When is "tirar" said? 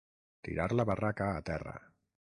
0.47-0.65